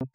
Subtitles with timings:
[0.00, 0.08] Hello，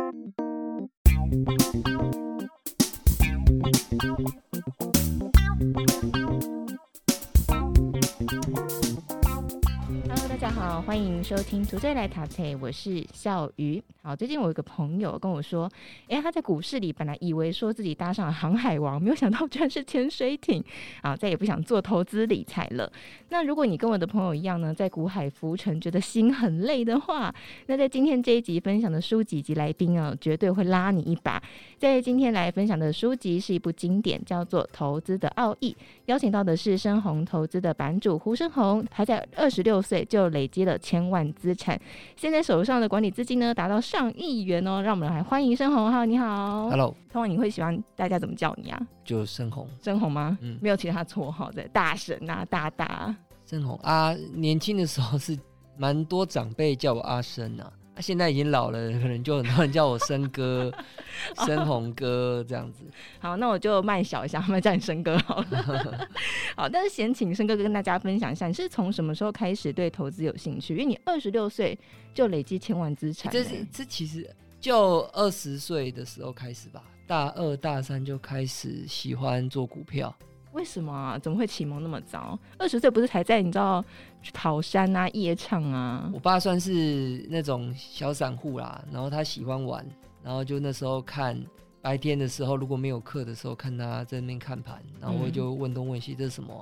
[10.27, 13.83] 大家好，欢迎收听《图这来塔菜》，我是笑鱼。
[14.05, 15.67] 好，最近我有个朋友跟我说，
[16.09, 20.63] 诶，他在股市里本来以为说自己搭上了航海王，没有想到居然是潜水艇，
[21.01, 22.91] 啊，再也不想做投资理财了。
[23.29, 27.33] 那如果你跟我的朋友一样呢，在股海浮沉，觉得心很累的话，
[27.65, 31.41] 那在今天这一集分享的书籍及来宾啊，绝对会拉你一把。
[31.79, 35.75] 在今天来分享的书籍是一部经典，叫做《投资的奥义》，
[36.05, 41.79] 邀请到的是深红投资的版主胡生红，他在二十六岁就累积了千万资产，
[42.15, 44.81] 现在手上的管理资金呢达到上议员哦。
[44.81, 46.69] 让我们来欢迎申红哈，你好。
[46.69, 48.87] Hello，通常你会喜欢大家怎么叫你啊？
[49.05, 50.37] 就申红，申红吗？
[50.41, 53.15] 嗯没有其他绰号的，大神啊，大大。
[53.45, 55.39] 申红啊，年轻的时候是
[55.77, 60.71] 蛮多长辈叫我阿生啊，啊现在已经老了，可能就很多人叫我生哥、
[61.45, 62.83] 深红哥这样子。
[63.19, 66.07] 好，那我就卖小一下，他们叫你生哥好了。
[66.55, 70.73] 好，但是先请生哥跟大家分享一下，你是从什么时候开始对投资有兴趣？
[70.73, 71.77] 因为你二十六岁
[72.13, 80.13] 就累积千万资产、这欸是这其实就二十岁的时候开始吧，大二大三就开始喜欢做股票。
[80.55, 81.19] 为什么啊？
[81.19, 82.39] 怎么会启蒙那么早？
[82.57, 83.83] 二十岁不是才在你知道
[84.21, 86.09] 去跑山啊、夜唱啊？
[86.13, 89.85] 我爸算是那种小散户啦，然后他喜欢玩，
[90.23, 91.39] 然后就那时候看
[91.81, 96.53] 白天的时候，如果没有课的时候，看他在那边看盘，然后我就问东问西，这是什么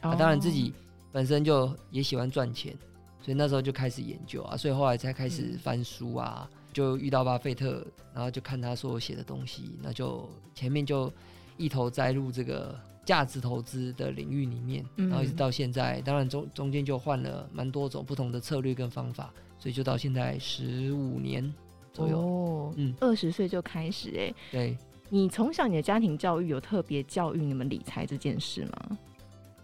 [0.00, 0.10] 啊？
[0.10, 0.72] 啊，当然自己
[1.10, 2.72] 本身就也喜欢赚钱，
[3.20, 7.84] 所以那时候就开始研究啊，所以后来才开始翻书啊，就遇到巴菲特，
[8.14, 11.12] 然后就看他所写的东西，那就前面就
[11.56, 12.78] 一头栽入这个
[13.10, 21.52] 价值投资的领域里面，嗯然后一直到现在，当然中中间就换了蛮多种不同的策略跟方法，所以就到现在十五年
[21.92, 22.20] 左右。
[22.20, 28.98] 哦，嗯二十岁就开始哎、对，你从小你的家庭教育有特别教育你们理财这件事吗？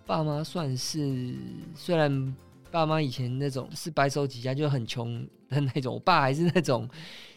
[0.05, 1.37] 爸妈算是
[1.77, 2.37] 虽然
[2.73, 6.89] 爸妈以前那种是白手起家就很穷的那种，我爸还是那种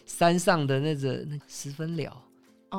[0.06, 2.20] 山上的那个那十分了。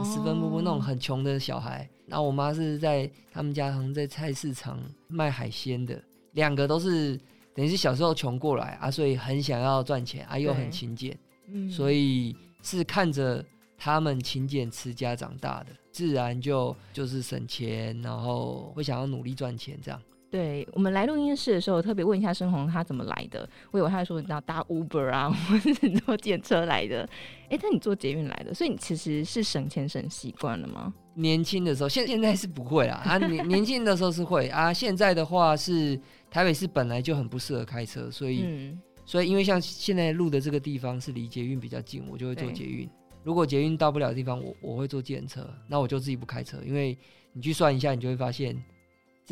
[0.03, 7.19] 十分不不那种很穷的小孩，然后我妈是在他们家好像在菜市场卖海鲜的，两个都是
[7.53, 13.43] 等于是小时候穷过来啊，所以很想要赚钱啊，又很勤俭，嗯所以是看着
[13.77, 20.01] 他们勤俭持家长大的，自然就就是省钱，然后会想要努力赚钱这样。
[20.31, 23.47] 对我们来录音室的时候，特别问一下申红他怎么来的。
[23.69, 27.07] 我以为他说你知道搭 Uber 啊， 或者是坐电车来的。
[27.49, 30.93] 哎，但你坐捷运来的，所以你其实是省钱省习惯了吗？
[31.15, 35.99] 年轻的时候，现现在是不会啦啊，年 年轻的时候是会啊，现在的话是
[36.29, 38.43] 台北市本来就很不适合开车，所以。
[38.45, 42.89] 嗯，所以，因为像现在录的这个地方是离捷运比较近，我就会坐捷运。
[43.23, 46.97] 如果捷运到不了的地方，我我会坐电车，那我就自己不开车，因为
[47.33, 48.55] 你去算一下，你就会发现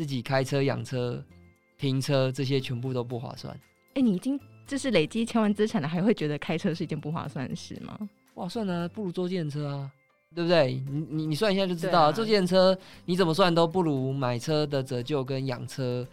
[0.00, 1.22] 自己开车、养车、
[1.76, 3.54] 停车这些全部都不划算。
[3.92, 7.98] 哎，你已经就是累积千万资产了，还会觉得开车是一件不划算的事吗？
[8.34, 9.90] 划算啊，不如坐电车啊，
[10.34, 10.82] 对不对？
[10.90, 12.74] 你你你算一下就知道，坐电车
[13.04, 16.06] 你怎么算都不如买车的折旧跟养车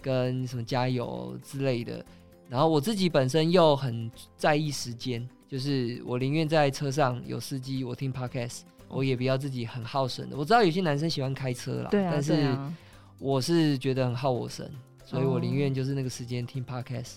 [0.00, 2.02] 跟什么加油之类的。
[2.48, 10.36] 然后我自己本身又很在意时间，就是我宁愿在车上有司机，我听 podcast，我也不要自己很耗神的。
[10.38, 12.74] 我知道有些男生喜欢开车啦，对啊，但是对啊。
[13.24, 14.70] 我是觉得很耗我神，
[15.02, 17.14] 所以我宁哦愿就是那个时间听 podcast。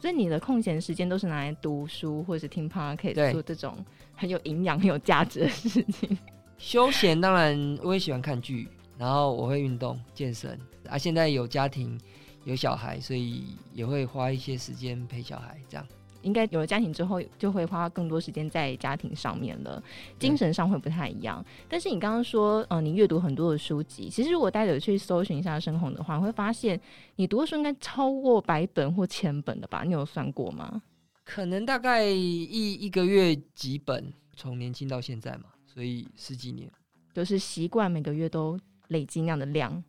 [0.00, 3.84] 所以你的空闲时间都是拿来读书或者是听 podcast 做这种
[4.16, 6.16] 很有营养、很有价值的事情。
[6.56, 10.58] 休闲当然我也喜欢看剧，然后我会运动健身
[10.88, 10.96] 啊。
[10.96, 12.00] 现在有家庭
[12.44, 15.86] 有小孩，所以也会花一些时间陪小孩，这样。
[16.22, 19.82] 应该有了家庭之后，就会花更多时间在家庭上面了，
[20.18, 21.44] 精神上会不太一样。
[21.68, 26.80] 但是你刚刚说，呃，你阅读很多的书籍，其实如果大家有去搜寻一下深红的话，你会发现
[27.16, 29.82] 你读的书应该超过百本或千本的吧？
[29.84, 30.82] 你有算过吗？
[31.24, 36.70] 可能大概一一个月几本，从年轻到现在嘛，所以十几年。
[37.14, 38.58] 就是习惯每个月都
[38.88, 39.82] 累积那样的量。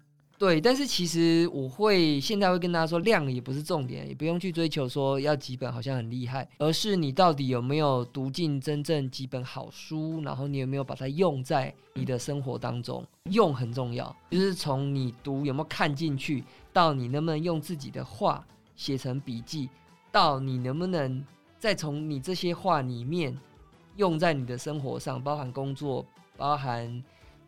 [0.44, 16.44] 对，但是其实我会现在会跟大家说，量也不是重点，也不用去追求说要几本好像很厉害，而是你到底有没有读进真正几本好书，然后你有没有把它用在你的生活当中，用很重要，就是从你读有没有看进去，
[16.74, 18.46] 到你能不能用自己的话
[18.76, 19.70] 写成笔记，
[20.12, 21.24] 到你能不能
[21.58, 23.34] 再从你这些话里面
[23.96, 26.06] 用在你的生活上，包含工作，
[26.36, 27.02] 包含。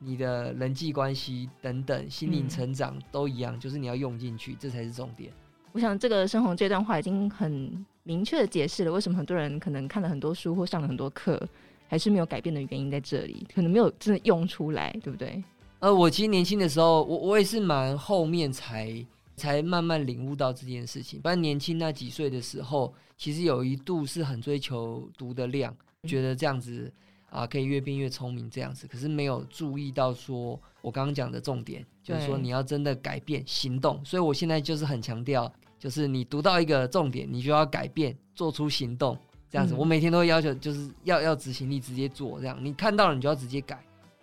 [0.05, 5.31] 你的人际关系等等，心灵嗯成长都一样，就是你要用进去，这才是重点。
[5.71, 11.41] 我想这个生红这段话已经很明确的解释了为什么很多人可能看了很多书或上了很多课，
[11.87, 13.45] 还是没有改变的原因在这里？
[13.53, 15.43] 可能没有真的用出来，对不对？
[15.79, 19.05] 呃，我其实年轻的时候，我我也是蛮后面才
[19.35, 21.19] 才慢慢领悟到这件事情。
[21.19, 26.91] 不然年轻那几岁的时候，其实有一度是很追求读的量，觉得这样子
[27.35, 28.87] 啊可以越变越聪明这样子。
[28.87, 34.03] 可是没有注意到说我刚刚讲的重点，就是说你要真的改变行动。
[34.05, 39.17] 所以我现在就是很强调，就是你读到一个重点，你就要改变，做出行动。
[39.47, 42.39] 这样子，嗯我每天都会要求，就是要要执行力，直接做。
[42.39, 43.79] 这样，你看到了，你就要直接改，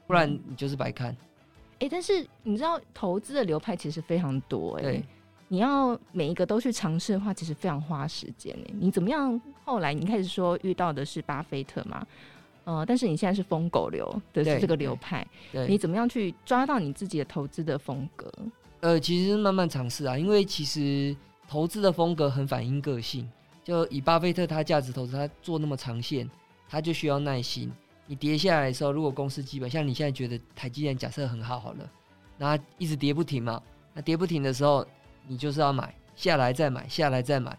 [0.07, 1.17] 不然你就是白看。
[1.79, 5.05] 哎、但是你知道投资的流派其实非常多哎、对
[5.49, 8.75] 你要每一个都去尝试的话，其实非常花时间哎。
[8.79, 9.41] 你怎么样？
[9.65, 12.07] 后来你开始说遇到的是巴菲特嘛？
[12.65, 18.31] 呃，但是你现在是疯狗流的是这个流派，对，你怎么样去抓到你自己的投资的风格？
[18.81, 21.17] 呃，其实慢慢尝试啊，因为其实
[21.49, 23.29] 投资的风格很反映个性。
[23.65, 26.29] 就以巴菲特他价值投资，他做那么长线，
[26.69, 27.71] 他就需要耐心。
[28.07, 31.89] 你跌下来的时候，如果公司基本像你现在觉得台积电假设很好好了，
[32.37, 33.63] 那一直跌不停嘛，
[33.95, 34.85] 那跌不停的时候，
[35.29, 37.57] 你就是要买下来再买，下来再买，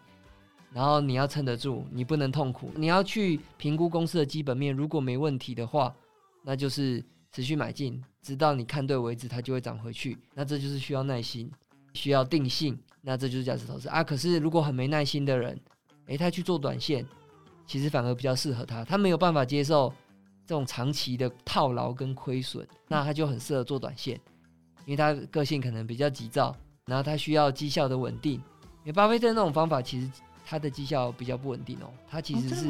[0.74, 5.94] 然后你要撑得住，你不能痛苦，你要去评估公司的基本面，如果没问题的话，
[6.44, 10.18] 那就是持续买进，直到你看对为止，它就会涨回去。
[10.34, 11.52] 那这就是需要耐心，
[11.94, 14.04] 需要定性，那这就是价值投资啊。
[14.04, 15.60] 可是如果很没耐心的人，
[16.08, 17.06] 诶，他去做短线，
[17.68, 19.94] 其实反而比较适合他，他没有办法接受
[20.46, 24.20] 这种长期的套牢跟亏损，那他就很适合做短线，
[24.86, 26.56] 因为他个性可能比较急躁，
[26.88, 28.42] 然后他需要绩效的稳定。
[28.84, 30.12] 因为巴菲特那种方法，其实
[30.46, 32.64] 他的绩效比较不稳定哦，他 其实是。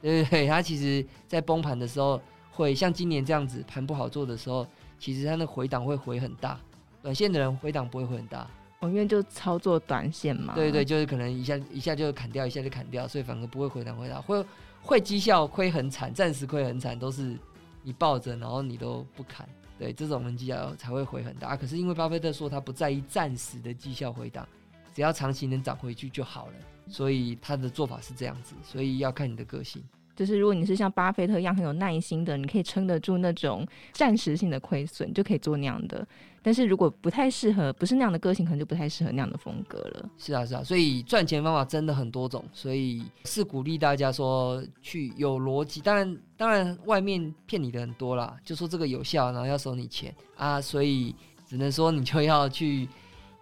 [0.00, 2.20] 对对对，他其实在崩盘的时候，
[2.50, 4.66] 会像今年这样子盘不好做的时候，
[4.98, 6.58] 其实他的回档会回很大。
[7.00, 8.44] 短线的人回档不会回很大，
[8.80, 14.44] 我因为就操作短线嘛，对对，就是可能一下一下就砍掉，一下就砍掉，所以反而不会回档回档，会
[14.80, 17.38] 会绩效亏很惨，暂时亏很惨，都是
[17.84, 21.56] 你抱着，然后你都不砍，对，这种人绩效才会回很大。
[21.56, 24.44] 可是因为巴菲特说他不在意暂时的绩效回档，
[24.92, 26.52] 只要长期能涨回去就好了，
[26.88, 29.82] 所以他的做法是这样子，所以要看你的个性。
[30.14, 36.06] 就是如果你是像巴菲特一样很有耐心的，你可以撑得住那种暂时性的亏损，就可以做那样的。
[36.42, 40.10] 但是如果不太适合，不是那样的个性，可能就不太适合那样的风格了。
[40.18, 45.80] 是啊，是啊，所以赚钱方法真的很多种，所以是鼓励大家说去有逻辑。
[45.80, 51.14] 当然，当然外面骗你的很多啦，就说这个有效，然后要收你钱啊，所以
[51.46, 52.86] 只能说你就要去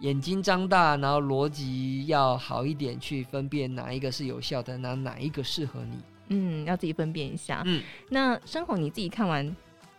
[0.00, 5.98] 眼睛张大，然后逻辑要好一点，去分辨哪一个是有效的，哪哪一个适合你。
[6.28, 7.62] 嗯，要自己分辨一下。
[7.66, 9.44] 嗯，那生红你自己看完，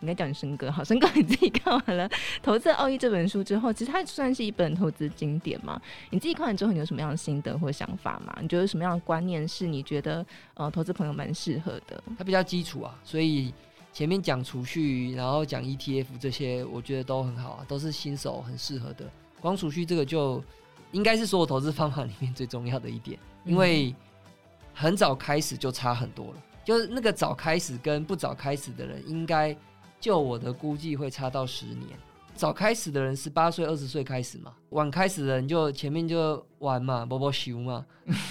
[0.00, 2.08] 应该叫你生哥好，生哥你自己看完了
[2.42, 5.80] 《投资奥义》这本书之后，其实它算是一本投资经典嘛。
[6.10, 8.36] 你自己看完之后，你有什么样的心得或想法吗？
[8.40, 10.24] 你觉得什么样的观念是你觉得
[10.54, 12.02] 呃投资朋友蛮适合的？
[12.18, 13.54] 它比较基础啊，所以
[13.92, 19.08] 前面讲储蓄，然后讲 ETF 这些，我觉得都很好啊，都是新手很适合的。
[19.42, 20.42] 光储蓄这个就
[20.92, 23.94] 应该是所有投资方法里面最重要的一点，因为
[24.72, 26.34] 很早开始就差很多了。
[26.64, 29.54] 就是那个早开始跟不早开始的人，应该
[30.00, 31.88] 就我的估计会差到十年。
[32.34, 37.84] 早开始的人十八岁、二十岁开始嘛，晚开始的人就前面就玩嘛，波波修嘛，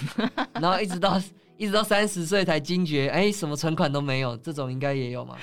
[0.60, 1.20] 然后一直到
[1.62, 5.36] 一直到三十岁才惊觉，哎，什么存款都没有，这种应该也有吗。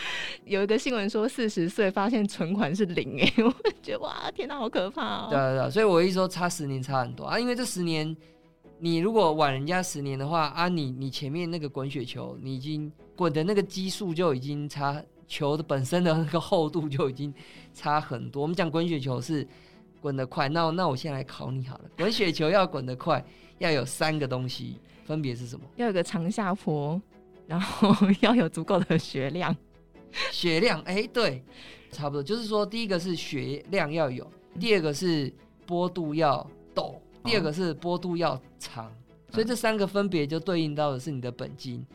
[0.43, 5.27] 有一个新闻说，四十岁发现存款是零，哎， 我觉得哇，天哪，好可怕哦！
[5.29, 8.13] 对啊对啊，所以我一说差十年差很多啊，因为这十年
[8.79, 17.33] 你如果晚人家十年的话啊，你你前面那个滚雪球，你已经滚的那个基数就已经差，球的本身的那个厚度就已经
[17.73, 18.41] 差很多。
[18.41, 19.47] 我们讲滚雪球是
[20.01, 23.23] 滚得快，那那我现在来考你好了，滚雪球要滚得快，
[23.57, 25.65] 要有三个东西，分别是什么？
[25.75, 27.01] 要有个长下坡，
[27.47, 29.55] 然后 要有足够的血量。
[30.31, 31.43] 血量，哎，对，
[31.91, 34.25] 差不多，就是说，第一个是血量要有，
[34.59, 35.31] 第二个是
[35.67, 38.91] 波度要陡，第二个是波度要长，
[39.31, 41.85] 所以这三个分别就对应到的是你的本金，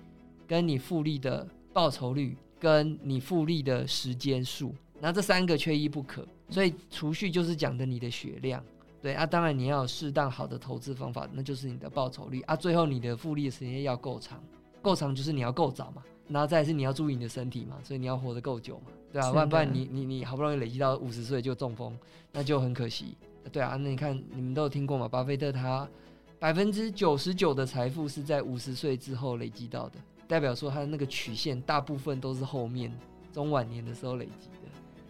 [0.46, 8.62] 跟你复利的报酬率，跟你复利的时间数，那这三个缺一不可，所以储蓄就是讲的你的血量。
[9.02, 12.56] 对啊，当然你要有适当好的投资方法，那就是你的报酬率啊。
[12.56, 14.42] 最后你的复利的时间要够长，
[14.80, 21.94] 够长就是你要够早嘛，然后再是你要注意你的身体嘛，所以你要活得够久嘛，对啊，真不然不然你你你好不容易累积到五十岁就中风，
[22.32, 23.14] 那就很可惜。
[23.52, 25.06] 对啊，那你看你们都有听过嘛？
[25.06, 25.86] 巴菲特他
[26.38, 32.90] 百分之九十九的财富是在五十岁之后累积到的，代表说他的那个曲线大部分都是后面
[33.34, 34.63] 中晚年的时候累积的。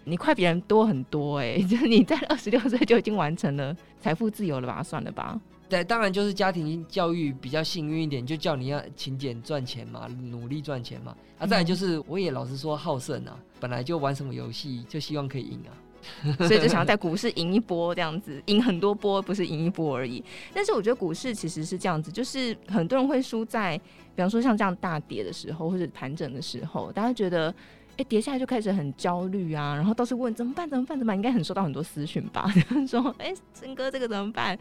[0.04, 4.82] 你快别人多很多哎、 就是你在二十六岁就已经完成了财富自由了吧？
[4.82, 11.16] 算了吧，对，当然就是家庭教育比较幸运一点，就叫你要勤俭赚钱嘛，努力赚钱嘛。
[11.38, 15.72] 啊，再来就是我也老实说好胜啊，本来就玩什么游戏就希望可以赢啊。
[16.46, 20.22] 所以就想要在股市赢一波，这样子赢很多波，不是赢一波而已。
[20.52, 23.74] 但是我觉得股市其实是这样子，就是很多人会输在，
[24.14, 27.54] 比方说像这样大跌的时候，或者盘整的时候，大家觉得，
[27.96, 30.68] 哎，跌下来就开始很焦虑啊，然后到处问怎么办？
[30.68, 30.98] 怎么办？
[30.98, 31.16] 怎么办？
[31.16, 32.52] 应该很收到很多私讯吧？
[32.88, 34.58] 说，哎，森哥这个怎么办？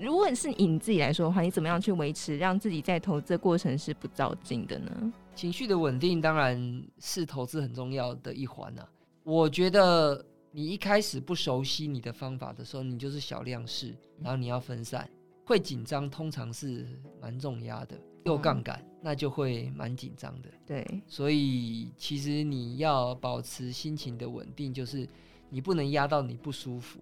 [0.00, 5.12] 如果是以你自己来说的话，你怎么样去维持让自己在投资的过程是不躁进的呢？
[5.34, 8.88] 情绪的稳定当然是投资很重要的一环啊。
[9.24, 10.24] 我觉得。
[10.52, 15.06] 你一开始不熟悉你的方法的时候，你就是小量试，然后你要分散，
[15.44, 16.88] 会紧张，通常是
[17.20, 20.48] 蛮重压的，又杠杆，那就会蛮紧张的。
[20.66, 25.08] 对，所以其实你要保持心情的稳定，就是
[25.48, 26.98] 你不能压到你不舒服。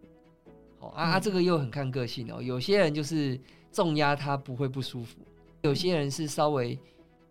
[0.79, 2.43] 好啊，这个又很看个性哦。
[2.43, 3.41] 有些人就是
[3.73, 5.17] 重压他不会不舒服，
[5.63, 6.79] 有些人是稍微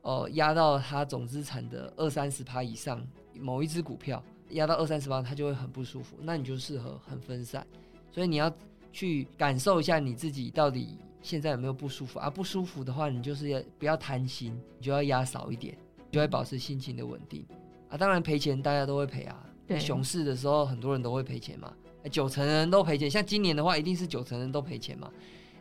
[0.01, 2.99] 哦压到他总资产的二三十趴以上，
[3.39, 4.23] 某一只股票。
[4.49, 6.17] 压到二三十趴，他就会很不舒服。
[6.19, 7.63] 那你就适合很分散，
[8.11, 8.51] 所以你要
[8.91, 12.29] 去感受一下你自己到底现在有没有不舒服啊？
[12.29, 15.75] 不舒服的话，你就是要不要贪心，你就要压少一点，
[16.11, 17.43] 就会保持心情的稳定
[17.89, 17.97] 啊。
[17.97, 19.43] 当然赔钱大家都会赔啊，
[19.79, 21.73] 熊市的时候很多人都会赔钱嘛，
[22.11, 23.09] 九成人都赔钱。
[23.09, 25.09] 像今年的话，一定是九成人都赔钱嘛。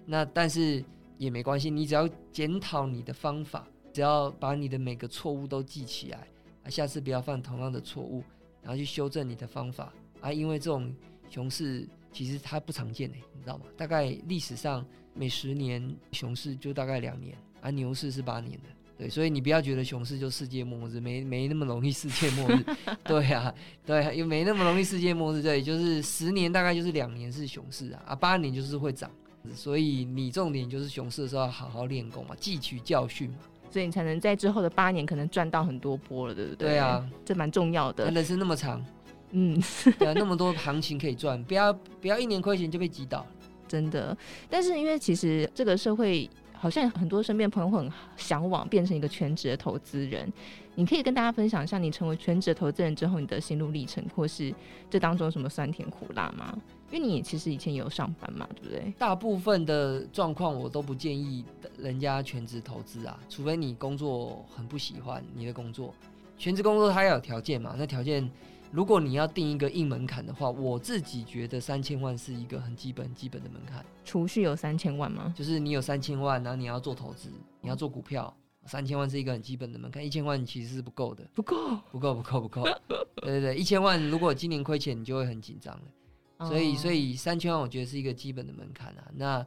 [0.05, 0.85] 那但是
[1.17, 6.27] 也没关系，你只要检讨你的方法，只要把你的每个错误都记起来
[6.65, 8.23] 啊，下次不要犯同样的错误。
[8.63, 10.95] 然后去修正你的方法啊，因为这种
[11.29, 13.65] 熊市其实它不常见诶，你知道吗？
[13.77, 22.65] 大概历史上每十年熊市就大概两年，啊牛市是八年的，对，所以你不要觉得熊市就世界末日，没没那么容易世界末日，
[23.05, 23.55] 对啊，
[23.85, 29.11] 对，又没那么容易世界末日，对，就是十年大概就是两年是熊市啊，啊八年就是会涨，
[29.55, 33.37] 所以你重点就是熊市的时候要好好练功嘛，汲取教训嘛。
[33.71, 36.69] 所以你才能在之后的八年可能赚到很多波了，对不对？
[36.69, 38.11] 对啊，这蛮重要的。
[38.11, 38.85] 人生那么长，
[39.31, 39.59] 嗯，
[39.99, 43.27] 对啊那么多行情可以赚，不要不要一年亏钱就被击倒，
[43.73, 44.15] 真的。
[44.51, 50.31] 但是因为其实这个社会好像很多身边朋友很向往变成一个全职的投资人。
[50.75, 54.55] 你可以跟大家分享一下，你成为全职的投资人之后，你的心路历程，或是
[54.91, 56.57] 这当中有什么酸甜苦辣吗？
[56.91, 58.93] 因为你其实以前也有上班嘛，对不对？
[58.99, 61.45] 大部分的状况我都不建议
[61.79, 65.95] 人家全职投资啊，除非你工作很不喜欢你的工作。
[66.39, 68.29] 全职工作它要有条件嘛，那条件
[68.73, 73.85] 如果你要定一个硬门槛的话，我自己觉得三千万是一个很基本基本的门槛。
[74.03, 75.33] 储蓄有三千万吗？
[75.37, 78.35] 就是你有三千万，然后你要做投资，你要做股票。
[78.65, 81.57] 三千万是一个很基本的门槛，一千万其实是不够的，不够，
[81.91, 82.63] 不够，不够，不够。
[83.21, 86.49] 对对对，一千万如果今年亏钱，你就会很紧张了。
[86.49, 89.05] 所以，所以三千万我觉得是一个基本的门槛啊。
[89.15, 89.47] 那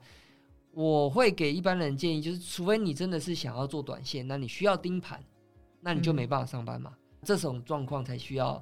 [0.72, 5.24] 我会给一般人建议，就是除非你真的是想要做短线，那你需要盯盘，
[5.82, 6.94] 那你就没办法上班嘛。
[7.24, 8.62] 这种状况才需要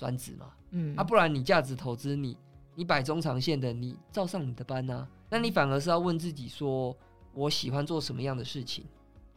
[0.00, 0.46] 专职嘛。
[0.70, 2.34] 嗯，啊，不然你价值投资，你
[2.74, 5.06] 你摆中长线的，你照上你的班啊。
[5.28, 6.96] 那你反而是要问自己说，
[7.34, 8.86] 我喜欢做什么样的事情？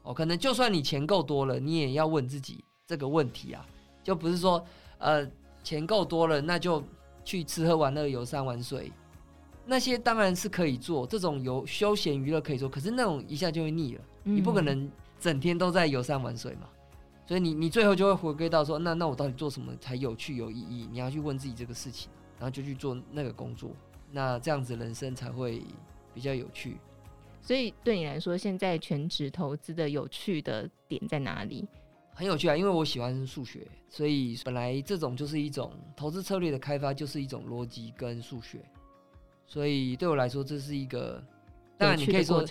[0.03, 3.65] 哦，可能就算你钱够多了，你也要问自己这个问题啊，
[4.01, 4.63] 就不是说，
[4.99, 5.29] 呃，
[5.63, 6.81] 钱够多了，那就
[7.25, 8.91] 去吃喝玩乐、游山玩水，
[9.65, 14.89] 那些当然是可以做，这种游休闲娱乐可以做，可是那种一下就会腻了，你不可能
[15.19, 16.69] 整天都在游山玩水嘛，
[17.25, 20.87] 所以你你最后就会回归到说，那那我到底做什么才有趣有意义？
[20.91, 23.71] 你要去问自己这个事情，然后就去做那个工作，
[24.11, 25.63] 那这样子人生才会
[26.13, 26.77] 比较有趣。
[27.41, 31.67] 所以对你来说，现在全职投资的有趣的点在哪里？
[32.13, 38.59] 很有趣啊，因为我喜欢数学，所以本来这种就是一种投资策略的开发，就是一种逻辑跟数学。
[39.47, 41.23] 所以对我来说，这是一个
[41.77, 42.45] 当然你可以说，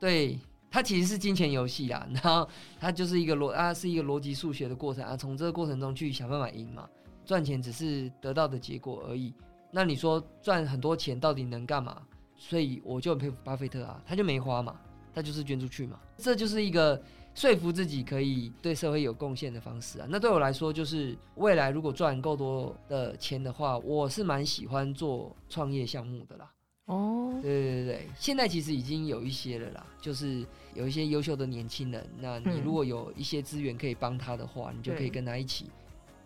[0.00, 0.38] 对
[0.74, 2.48] 它其实是金钱游戏啊， 然后
[2.80, 6.90] 它就是一个逻啊是一个逻辑数学的过程啊，从这个过程中去想办法赢嘛，
[7.24, 9.32] 赚钱只是得到的结果而已。
[9.70, 12.02] 那你说赚很多钱到底能干嘛？
[12.36, 14.74] 所以我就很佩服巴菲特啊，他就没花嘛，
[15.14, 17.00] 他就是捐出去嘛，这就是一个
[17.36, 20.08] 说服自己可以对社会有贡献的方式啊。
[20.10, 26.50] 那对我来说，就是未来如果赚够多的钱的话，我是蛮喜欢做创业项目的啦。
[26.86, 35.70] 哦，对对对对，现在其实已经有一些了啦，就是有一些优秀的年轻人，那你如果有一些资源可以帮他的话，你就可以跟他一起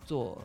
[0.05, 0.43] 做，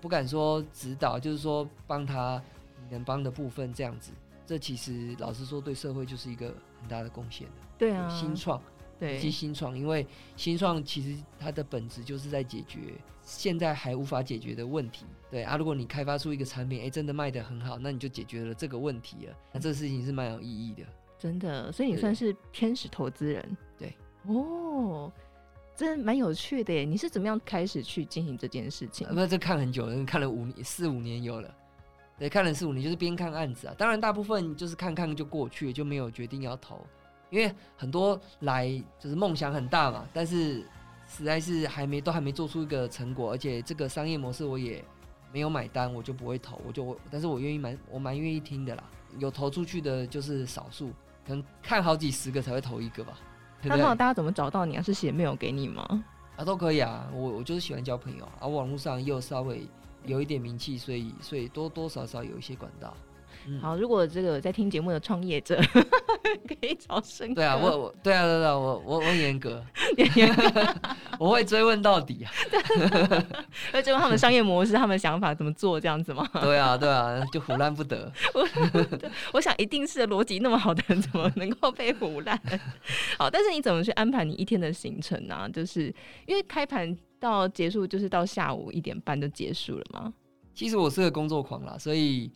[0.00, 2.42] 不敢说指导，就是说帮他
[2.90, 4.10] 能帮的部分这样子。
[4.44, 7.52] 这其实老实说，对社会就是一个很大的贡献的。
[7.78, 8.60] 对啊，新创，
[9.02, 10.06] 对，及新创，因为
[10.36, 12.78] 新创其实它的本质就是在解决
[13.24, 15.04] 现在还无法解决的问题。
[15.28, 19.36] 对啊，如果你开发出一个产品，哎，真的卖得很好，那你就解决了这个问题了。
[19.50, 20.84] 那这个事情是蛮有意义的。
[21.18, 23.56] 真的，所以你算是天使投资人。
[23.76, 23.92] 对，
[24.28, 25.10] 哦，
[25.74, 26.84] 真的蛮有趣的耶。
[26.84, 29.14] 你是怎么样开始去进行这件事情呃？
[29.14, 31.52] 不，这看很久了，看了五年四五年有了。
[32.18, 33.74] 对，看了四五年，就是边看案子啊。
[33.76, 36.86] 当然，大部分就是看看就过去了，就没有决定要投，
[37.32, 38.68] 因为很多来
[39.00, 40.62] 就是梦想很大嘛，但是
[41.08, 44.84] 实在是还没都还没做出一个成果，而且这个商业模式我也
[45.32, 48.84] 没有买单，我就不会投，我就但是我愿意蛮我蛮愿意听的啦。
[49.18, 50.90] 有投出去的就是少数，
[51.26, 53.18] 可能看好几十个才会投一个吧。
[53.62, 54.82] 对不对那好，大家怎么找到你啊？
[54.82, 56.04] 是写 mail 给你吗？
[56.36, 59.66] 啊，都可以啊，我我就是喜欢交朋友啊，网络上又稍微
[60.04, 62.94] 有一点名气，所以所以多多少少有一些管道。
[63.46, 65.60] 嗯，好，如果这个在听节目的创业者
[66.48, 69.62] 可以找申对啊，哥我我对啊对啊，我我我很严格，
[71.18, 72.30] 我会追问到底啊。
[73.72, 76.28] 会追问他们商业模式、他们想法怎么做这样子吗？
[76.40, 78.10] 对啊对啊，就胡乱不得。
[79.32, 82.38] 我想一定是逻辑那么好的人，怎么能够被胡乱？
[83.18, 85.94] 好，但是你怎么去安排你一天的行程呢、就是
[86.26, 90.12] 因为开盘到结束就是到下午一点半就结束了嘛。
[90.54, 92.30] 其实我是个工作狂啦，所以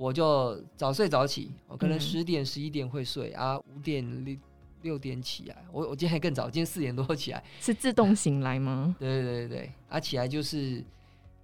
[0.00, 4.34] 我就早睡早起，我可能嗯十点十一点会睡啊，五点六
[4.80, 5.62] 六点起来。
[5.70, 7.44] 我我今天还更早，今天四点多起来。
[7.60, 8.96] 是自动醒来吗？
[8.98, 10.82] 对对对对，啊起来就是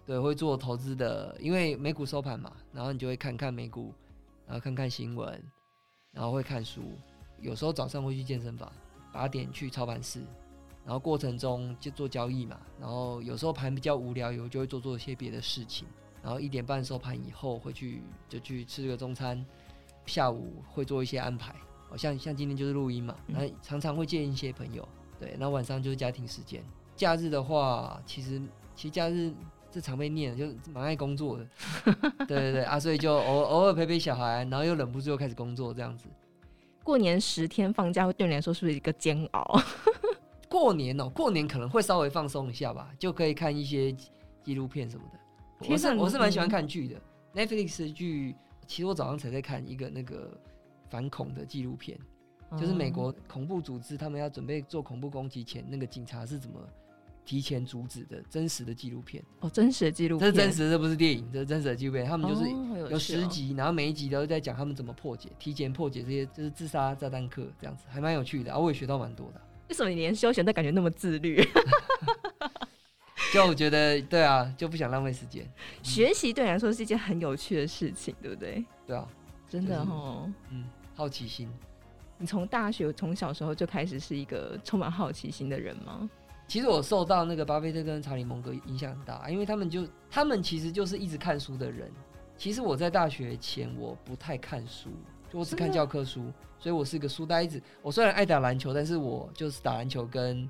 [0.06, 3.92] 对会做投资的，因为美股收盘嘛，然后你就会看看美股，
[4.46, 5.38] 然后看看新闻，
[6.10, 6.80] 然后会看书，
[7.42, 8.72] 有时候早上会去健身房，
[9.12, 10.20] 八点去操盘室，
[10.82, 15.86] 然后过程中就做交易嘛，然后有时候盘比较无聊，有就会做做一些别的事情，
[16.26, 19.46] 然后一点半收盘以后会去就去吃个中餐，
[20.06, 21.54] 下午会做一些安排，
[21.88, 24.86] 好像像今天就是录音嘛，嗯然后常常会见一些朋友，
[25.20, 26.60] 对，那晚上就是家庭时间。
[26.96, 28.42] 假日的话，其实
[28.74, 29.32] 其实假日
[29.70, 31.46] 这常被念，就蛮爱工作的。
[32.26, 36.08] 对对对啊，所以就偶偶尔陪陪小孩，然后又忍不住又开始工作这样子。
[36.82, 39.62] 过年十天放假对你来说是不是一个煎熬？
[40.50, 44.10] 过年哦，过年可能会稍微放松一下吧，就可以看一些纪
[44.42, 45.20] 纪录片什么的。
[45.60, 47.00] 我是我是蛮喜欢嗯看剧的
[47.34, 48.34] ，Netflix 的剧，
[48.66, 50.38] 其实我早上才在看一个那个
[50.90, 51.98] 反恐的纪录片，
[52.58, 56.60] 就是美国恐怖组织他们要准备做恐怖攻击前，那个警察是怎么
[57.24, 59.24] 提前阻止的，真实的纪录片。
[59.40, 62.04] 哦，真实的纪录片，这是真实的，这不是电影，这是真实的纪录片。
[62.06, 62.48] 他们就是
[62.90, 68.52] 有十集，然后每一集都在讲他们怎么破解，提前破解这些就是自杀炸弹客这样子，还蛮有趣的。
[68.52, 69.40] 啊，我也学到蛮多的。
[69.68, 71.42] 为什么你连休闲都感觉那么自律？
[73.32, 75.46] 就我觉得，对啊，就不想浪费时间。
[75.82, 78.64] 学习对你来说是一件很有趣的事情，对不对？
[78.86, 79.06] 对啊，
[79.48, 80.32] 真的就是哦。
[80.50, 81.48] 嗯，好奇心。
[82.18, 86.08] 你从大学从小时候就开始是一个充满好奇心的人吗？
[86.48, 91.90] 其实我受到那个巴菲特跟查理蒙格影响很大，因为他们就他们其实就是一直看书的人。
[92.38, 94.90] 其实我在大学前我不太看书，
[95.30, 97.60] 就我只看教科书，所以我是一个书呆子。
[97.82, 100.48] 我虽然爱打篮球，但是我就是打篮球跟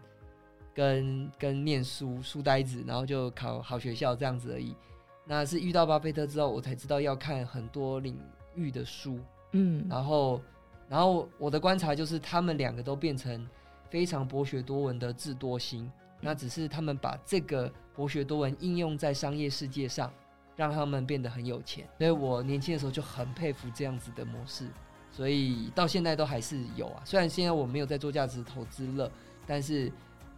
[0.77, 4.77] 跟跟念书书呆子，然后就考好学校这样子而已。
[5.25, 8.21] 那是遇到巴菲特之后，我才知道要看很多领
[8.55, 9.19] 域的书，
[9.53, 10.43] 嗯，然后，
[10.87, 13.49] 然后我的观察就是，他们两个都变成
[13.89, 15.91] 非常博学多闻的智多星。
[16.21, 20.12] 那只是他们把这个博学多闻应用在商业世界上，
[20.57, 21.89] 让他们变得很有钱。
[21.99, 24.69] 所以我年轻的时候就很佩服这样子的模式，
[25.11, 27.03] 所以到现在都还是有啊。
[27.05, 29.11] 虽然现在我没有在做价值投资了，
[29.47, 29.93] 但是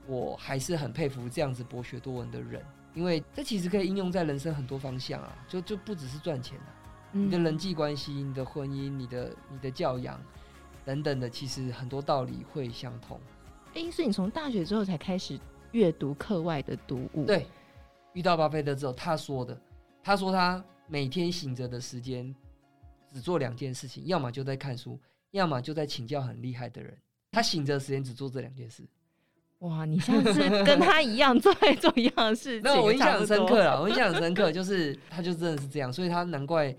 [0.08, 6.74] 我还是很佩服这样子博学多闻的人，因为这其实可以应用在人生很多方向啊，就就不只是赚钱啊。
[7.12, 10.18] 你的嗯人际关系、你的婚姻、你的你的教养
[10.84, 13.20] 等等的，其实很多道理会相通。
[13.74, 15.38] 哎、所以你从大学之后才开始
[15.72, 17.46] 阅读课外的读物，，对，
[18.14, 19.60] 遇到巴菲特之后，他说的，
[20.02, 22.34] 他说他每天醒着的时间
[23.12, 24.98] 只做两件事情，要么就在看书，
[25.32, 26.96] 要么就在请教很厉害的人。
[27.30, 28.82] 他醒着的时间只做这两件事，
[29.60, 33.80] 哇，你像是跟他一样做在 做一样的事情，那我印象很深刻了。
[33.82, 36.72] 我印象很深刻，就是他就真的是这样，所以他难怪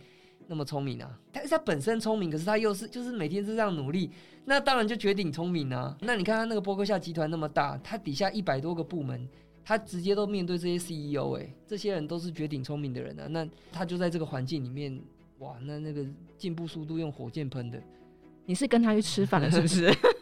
[0.47, 1.19] 那么聪明啊。
[1.33, 4.09] 但是他本身聪明，可是他又是就是每天是这样努力，
[4.45, 5.93] 那当然就绝顶聪明啊。
[5.99, 9.27] 那你看他那个波克夏集团那么大，他底下一百多个部门，
[9.65, 13.27] 他直接都面对这些 CEO，哎、这些人都是绝顶聪明的人啊。
[13.27, 14.97] 那他就在这个环境里面，
[15.39, 16.05] 哇，那那个
[16.37, 17.77] 进步速度用火箭喷的。
[18.45, 19.93] 你是跟他去吃饭了是不是？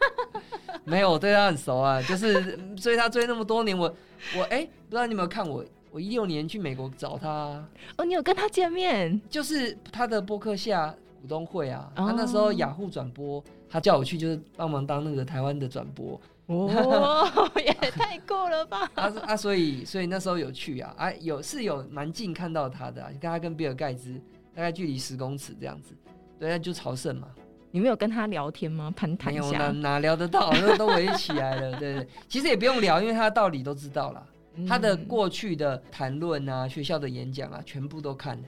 [0.88, 3.94] 没有，我对他很熟啊， 就是追他追那么多年，我
[4.36, 9.20] 我哎、不知道你有没有看我，我一六年去美国找他啊、哦，你有跟他见面？
[9.28, 12.06] 就是他的播客下股东会啊，哦。
[12.06, 18.90] 他那时候雅虎转播，他叫我去就是帮忙当那个台湾的转播，哦， 也太酷了吧！
[18.94, 24.14] 啊啊，所以所以那时候有去啊，啊有是有蛮近看到他的、啊，跟他跟比尔盖茨
[24.54, 25.94] 大概距离十公尺这样子，
[26.38, 27.28] 对，那就朝圣嘛，
[27.70, 28.92] 你没有跟他聊天吗？
[28.96, 29.70] 攀谈没有哪一下？
[29.72, 31.78] 哪聊得到， 那都围起来了。
[31.78, 34.26] 对对，其实也不用聊，因为他的道理都知道了。
[34.66, 38.44] 他的嗯过去的谈论啊，学校的演讲啊，全部都看了，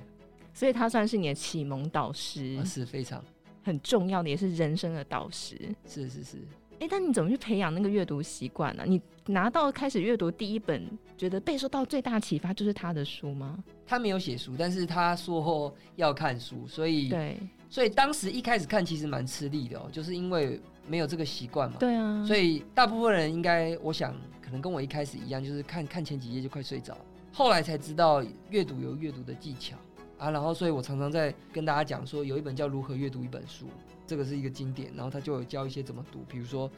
[0.53, 3.23] 所以他算是你的启蒙导师，啊是非常
[3.63, 5.57] 很重要的，也是人生的导师。
[5.87, 6.39] 是是是。
[6.81, 8.85] 哎、但你怎么去培养那个阅读习惯呢？
[8.87, 10.83] 你拿到开始阅读第一本，
[11.17, 13.63] 觉得被受到最大启发就是他的书吗？
[13.87, 17.39] 他没有写书，但是他说要看书，所以对，
[17.71, 21.77] 所以当时一开始看其实蛮吃力的哦，就是因为没有这个习惯嘛。
[21.79, 26.99] 对啊，所以以大部分人应该，我想可能跟我一开始一样，就是看看前几页就快睡着，
[27.33, 29.77] 后来才知道阅读有阅读的技巧
[30.19, 30.31] 啊。
[30.31, 33.67] 然后，所以我常常在跟大家讲说，有一本叫《如何阅读一本书》，
[34.05, 36.69] 这个是一个经典，然后他就有教一些怎么读，比如说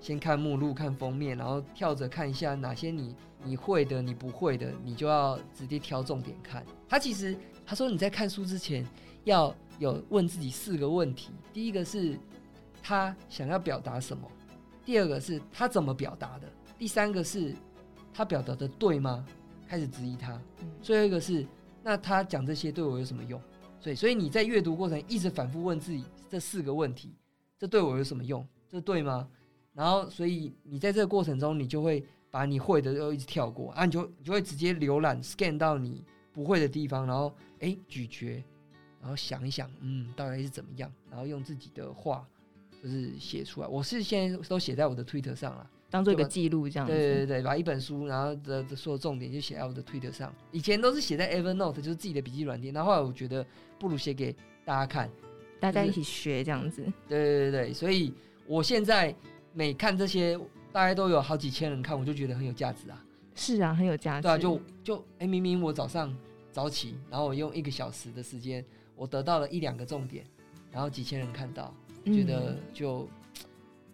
[0.00, 6.64] 先看目录、看封面，然后跳着看一下哪些你你会的、你不会的，你就要直接挑重点看。
[6.88, 8.82] 他其实他说你在看书之前
[9.28, 12.18] 要有问自己四个问题，第一个是
[12.82, 14.26] 他想要表达什么。
[14.84, 17.54] 第二个是他怎么表达的，第三个是
[18.12, 19.24] 他表达的对吗？
[19.66, 20.32] 开始质疑他。
[20.62, 21.46] 嗯最后一个是，
[21.82, 23.38] 那他讲这些对我有什么用？
[23.78, 27.14] 所以，所以你在阅读过程一直反复问自己这四个问题：
[27.58, 28.46] 这对我有什么用？
[28.66, 29.28] 这对吗？
[29.74, 38.42] 然后，所以你在这个过程中，你就会把你会的都一直跳过啊，你就你就会直接浏览 scan 到你不会的地方，然后哎咀嚼，
[39.08, 42.28] 然后想一想，嗯，到底是怎么样，然后用自己的话
[42.82, 43.66] 就是写出来。
[43.66, 45.66] 我是现在都写在我的 Twitter 上了。
[45.88, 46.92] 当做一个记录这样子。
[46.92, 50.30] 对对对，把一本书，然后的的所有重点就写在我的 Twitter 上。
[50.52, 52.70] 以前都是写在 Evernote，就是自己的笔记软件。
[52.74, 53.46] 然后后来我觉得
[53.78, 55.10] 不如写给大家看。
[55.58, 56.82] 大家一起学这样子。
[57.08, 58.12] 对对对对，所以
[58.46, 59.14] 我现在
[59.54, 60.38] 每看这些，
[60.70, 63.02] 大概都有好几千人看，我就觉得很有价值啊。
[63.34, 64.22] 是啊，很有价值。
[64.24, 66.14] 对啊，就就哎，明明我早上
[66.52, 68.62] 早起，然后我用一个小时的时间，
[68.98, 70.26] 我得到了一两个重点，
[70.70, 71.72] 然后几千人看到，
[72.04, 73.08] 觉得嗯就。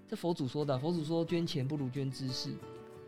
[0.06, 2.50] 这佛祖说的，佛祖说捐钱不如捐知识，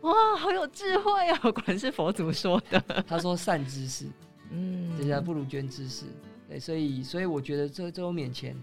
[0.01, 2.81] 哇，好有智慧啊， 果然是佛祖说的。
[3.07, 4.07] 他说善知识，
[4.49, 6.05] 嗯，这家不如捐知识。
[6.49, 8.59] 对，所以所以我觉得这这都免钱，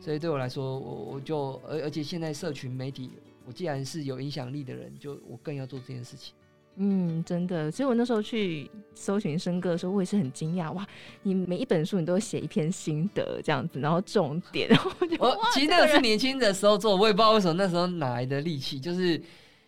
[0.00, 3.10] 所以对我来说，我我就而而且现在社群媒体，
[3.44, 6.34] 我既然是有影响力的人，就我更要做这件事情。
[6.76, 10.84] 嗯，真的，所以我那时候去搜寻生哥的时候，我也是很惊讶，哇，
[11.22, 19.20] 你每一本书你都写一篇心得这样子，然后重点，然后我我其实那个是年轻的时候做，我也不知道为什么那时候哪来的力气，就是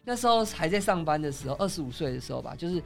[0.05, 2.83] 那时候还在上班的时候，二十五岁的时候吧，就是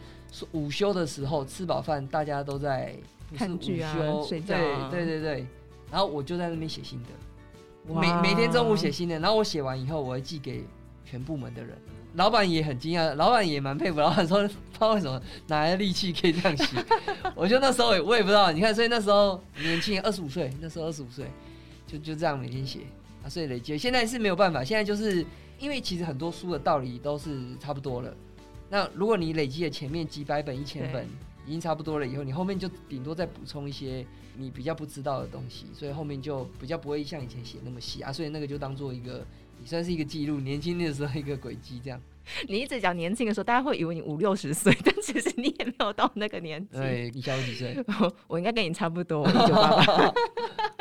[0.52, 2.94] 午休的时候吃饱饭，大家都在
[3.34, 3.94] 看剧啊
[4.28, 5.46] 睡觉啊对对对对，
[5.90, 7.94] 然后我就在那边写心得。
[7.94, 10.62] 每每天中午写心得，然后我写完以后，我会寄给
[11.06, 11.78] 全部门的人。
[12.14, 14.00] 老板也很惊讶，老板也蛮佩服。
[14.00, 16.84] 老板说：“不知道为什么哪来的力气可以这样写。
[17.36, 21.26] ”我就那时候也我也不知道，你看，所以那时候年轻，二十五岁，那时候二十五岁，
[21.86, 22.80] 就就这样每天写
[23.24, 23.78] 啊，所以累积。
[23.78, 25.24] 现在是没有办法，现在就是
[25.58, 28.12] 因为其实很多书的道理都是差不多了。
[28.68, 31.06] 那如果你累积了前面几百本、一千本
[31.46, 34.04] 已经差不多了以后，你后面就顶多再补充一些
[34.36, 38.12] 你比较不知道的东西，所以后面就比较不会像以前写那么细啊。
[38.12, 39.24] 所以那个就当做一个
[39.60, 42.00] 也算是一个记录，年轻的时候一个轨迹这样。
[42.48, 46.76] 你一直讲年轻的时候，大家会以为你五六十岁， 但其实你也没有到那个年纪。
[46.76, 47.76] 对，你小我几岁？
[48.28, 50.14] 我应该跟你差不多， 一九八八，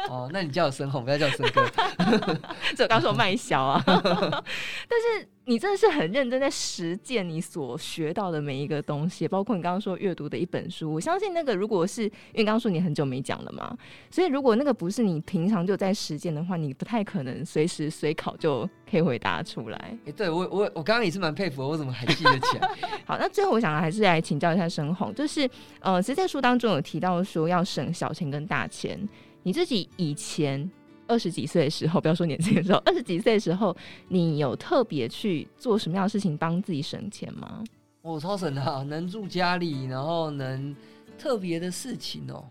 [0.10, 1.66] 哦，那你叫我深红，不要叫我深哥。
[2.76, 3.84] 所以我刚说卖小啊。
[3.86, 10.94] 但是你真的是很认真在实践你所学到的每一个东西，包括你刚刚说阅读的一本书。
[10.94, 13.76] 我相信那个如果是因为刚刚说你很久没讲了嘛，
[14.12, 19.98] 所以如果那个不是你平常就在实践的话，你不太可能随时随考就可以回答出来。
[20.06, 22.70] 哎、对我我我刚刚也是蛮佩服的，我怎么还记得起来？
[23.04, 29.00] 好，那最后我想还是来请教一下申红，就是呃，其实在书当中有提到说要省小钱跟大钱，
[29.42, 30.70] 你自己以前
[31.10, 33.76] 二十几岁的时候，不要说年轻的时候， 二十几岁的时候，
[34.08, 37.64] 你有特别去做什么样的事情帮自己省钱吗？
[38.02, 40.74] 我超省的、啊，能住家里，然后能
[41.18, 42.46] 特别的事情哦，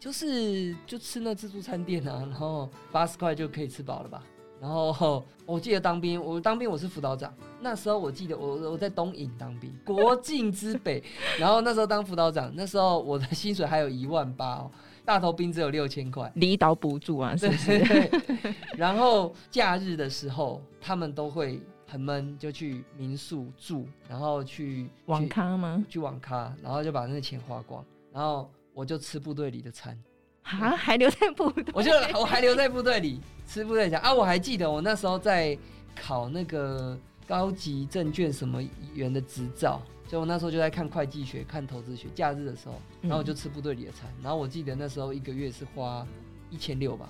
[0.00, 4.22] 就是就吃那自助餐店啊，然后八十块就可以吃饱了吧。
[4.60, 11.00] 然后我记得当兵，我当兵我是辅导长，那时候我记得我我在东营当兵，国境之北，
[11.38, 14.70] 然后那时候当辅导长，那时候我的薪水还有一万八哦，
[15.08, 16.30] 大头兵只有六千块。
[16.34, 17.78] 离岛补助啊，是对不是？
[17.88, 25.82] 对，然后假日的时候，他们都会很闷，就去民宿住，然后去网咖吗？
[25.88, 29.98] 去网咖，然后就把那个钱花光，然后我就吃部队里的餐，
[30.42, 31.64] 啊，还留在部队？
[31.72, 34.12] 我就我还留在部队里吃部队餐啊！
[34.12, 35.56] 我还记得我那时候在
[35.96, 36.94] 考那个
[37.26, 42.08] 高级证券什么员的执照，所以我那时候就在看会计学、看投资学。
[42.14, 46.06] 假日的时候，然后我就吃部队里的餐，然后我记得那时候一个月是花
[46.50, 47.08] 一千六吧。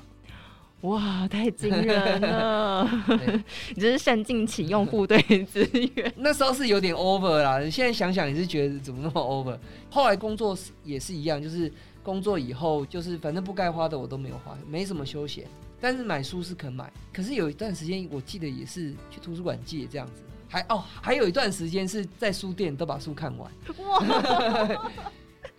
[0.83, 2.89] 哇，太惊人了！
[3.75, 6.13] 你这是善尽启用部队资源。
[6.19, 9.59] 那时候是有点 over 啦，你现在想想也是觉得怎么那么 over。
[9.91, 15.45] 后来工作是也是一样，就是工作以后就是反正不该花的我都没有花，没什么休闲。
[15.81, 23.51] 但是买书是肯买，可是有一段时间我记得也是去图书馆借这样子，还哦还有一段时间是在书店都把书看完，
[23.87, 24.93] 哇！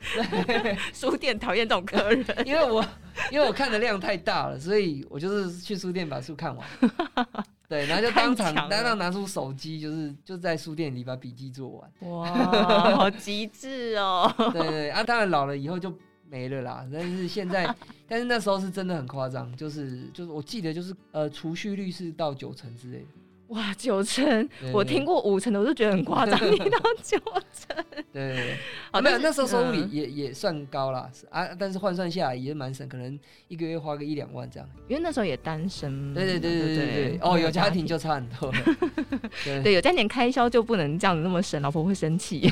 [0.93, 2.25] 书店讨厌这种客人。
[2.45, 2.83] 因为我
[3.31, 6.67] 因为我看的量太大了，所以我就是去书店把书看完。
[7.67, 11.91] 对，然后就当场当场拿出手机，就是就在书店里把笔记做完。
[12.09, 14.33] 哇，好极致哦！
[14.51, 15.93] 对对对啊，当然老了以后就
[16.27, 16.83] 没了啦。
[16.91, 17.71] 但是现在，
[18.07, 23.05] 但是那时候是真的很夸张，就是就是我记得就是呃储蓄率是到九成之类的。
[23.49, 24.47] 哇，九成！
[24.71, 27.17] 我听过五成的，我就觉得很夸张，你到九
[27.51, 27.83] 成。
[28.13, 28.55] 对，
[28.91, 34.69] 啊，没有那时候收入也也也算高啦，啊，但是换算下来也是蛮省，可能一个月花个一两万这样。
[34.87, 36.13] 因为那时候也单身。
[36.13, 38.53] 对对对对对对，哦，有家庭就差很多。
[39.63, 42.51] 对，有家庭开销就不能这样子那么省，老婆会生气。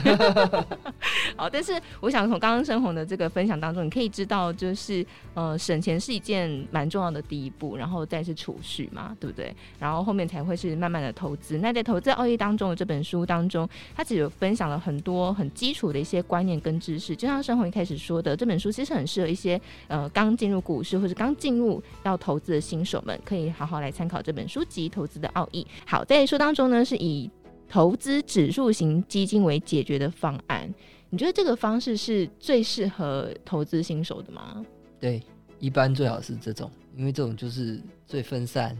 [1.37, 5.05] 好，但是我想从刚刚生红的这个分享当中，你可以知道，就是
[5.35, 9.55] 呃，省钱是一件蛮重要的第一步，然后再是储蓄嘛，对不对？
[9.77, 10.86] 然后后面才会是。
[10.87, 11.57] 慢慢的投资。
[11.57, 25.61] 那在投资奥义当中的这本书当中，它只有分享了很多很基础的一些观念跟知识，就像生红一开始说的，这本书其实很适合一些呃刚进入股市或者刚进入要投资的新手们，可以好好来参考这本书籍《投资的奥义》。
[25.85, 27.29] 好，在书当中呢，是以
[27.67, 30.73] 投资指数型基金为解决的方案。
[31.09, 34.65] 你觉得这个方式是最适合投资新手的吗？
[34.99, 35.23] 对，
[35.59, 38.77] 一般最好是这种，因为这种就是最分散，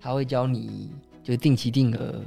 [0.00, 0.90] 他会教你
[1.30, 2.20] 就定期定额，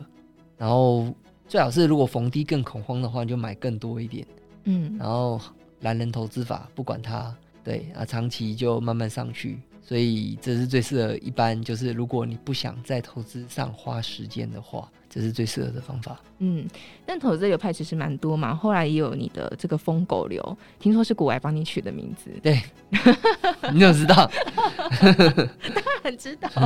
[0.58, 1.14] 然后
[1.48, 4.26] 最好是如果逢低更恐慌的话，你就买更多一点，
[4.64, 5.40] 嗯，然后
[5.82, 16.20] 懒人投资法不管它，对啊，长期就慢慢上去，所以这是最适合一般就是如果你不想在投资上花时间的话，这是最适合的方法。
[16.40, 16.68] 嗯，
[17.06, 22.60] 但投资流派其实蛮多嘛，后来也有你的这个疯狗流，听说是古外帮你取的名字，对
[23.72, 24.30] 你怎么知道？
[25.00, 26.50] 当然知道。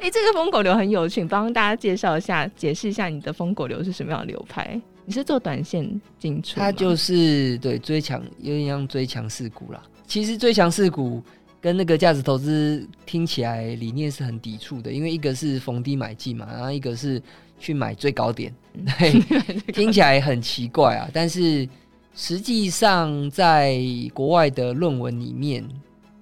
[0.00, 4.80] 哎、这个疯狗流很有趣，你帮大家介绍一下，解释一下你的疯狗流是什么样的流派？
[5.06, 6.66] 你是做短线进出吗？
[6.66, 9.80] 它就是对追强，有点像追强势股啦。
[10.06, 11.22] 其实追强势股
[11.60, 17.22] 跟那个价值投资听起来理念是很抵触的，因为一个是逢低买进嘛，然后一个是
[17.64, 18.54] 去买最高点，
[18.98, 19.18] 对，
[19.72, 21.08] 听起来很奇怪啊。
[21.14, 21.66] 但是
[22.14, 23.80] 实际上，在
[24.12, 25.66] 国外的论文里面，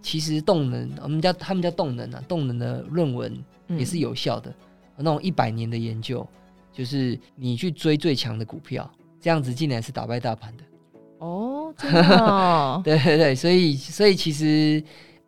[0.01, 3.37] 其实动能，我们叫他们叫动能啊，动能的论文
[3.71, 4.55] 也是嗯有效的。
[4.97, 6.25] 那种一百年的研究，
[6.73, 8.89] 就是你去追最强的股票，
[9.21, 10.63] 这样子竟然是打败大盘的。
[11.19, 14.81] 哦，真的哦 对对对，所以所以其实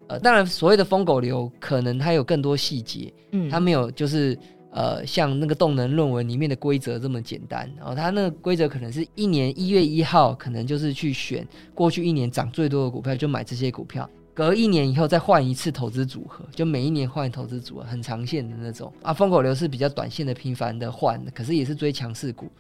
[0.07, 4.39] 呃，当然所谓的疯狗流，可能它有更多细节，嗯，它没有就是
[4.75, 7.71] 呃像那个动能论文里面的规则这么简单。
[7.79, 14.09] 然后它那个规则可能是一年一月一号，可能就是去选过去一年涨最多的股票，就买这些股票。
[14.35, 19.13] 隔一年以后再换一次投资组合，就每一年换投资组合，很长线的那种啊。
[19.13, 22.51] 疯狗流是比较短线的、频繁的换，可是也是追强势股。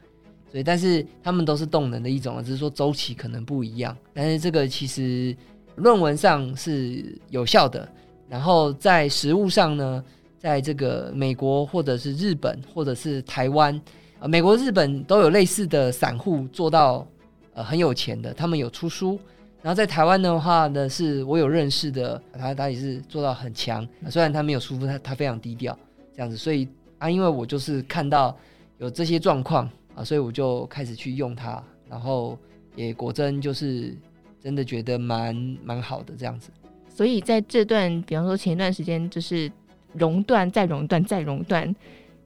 [0.53, 3.97] 所以，但是他们都是动能的一种，只是说周期可能不一样。
[4.13, 5.37] 但是这个其实
[5.75, 7.89] 论文上是有效的，
[8.29, 10.05] 然后在实物上呢，
[10.45, 13.81] 在这个美国或者是日本或者是台湾，
[14.19, 17.07] 呃，美国、日本都有类似的散户做到
[17.55, 19.19] 呃很有钱的，他们有出书。
[19.63, 25.75] 然后在台湾的话呢，是我有认识的，他他也是做到很强，虽然他没有出书，他他非常低调
[26.15, 26.37] 这样子。
[26.37, 28.37] 所以啊，因为我就是看到
[28.77, 32.39] 有这些状况啊，所以我就开始去用它，然后
[32.77, 33.97] 也果真就是
[34.43, 36.51] 真的觉得蛮蛮好的这样子。
[36.87, 39.51] 所以在这段，比方说前一段时间就是
[39.95, 41.75] 熔断再熔断再熔断，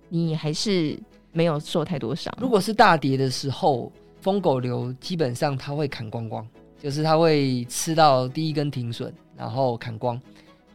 [0.09, 0.99] 你还是
[1.33, 2.33] 没有受太多伤。
[2.41, 6.47] 如果是大跌的时候，疯狗流基本上它会砍光光，
[6.81, 10.21] 就是它会吃到第一根停损，然后砍光，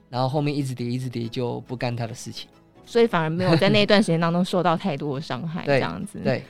[0.09, 2.49] 然后后面一直跌一直跌就不干它的事情。
[2.85, 6.43] 所以反而没有在那一段时间当中受到太多的伤害，对这样子。，对，